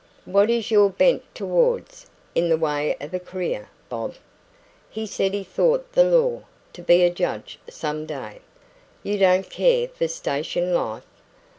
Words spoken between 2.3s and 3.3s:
in the way of a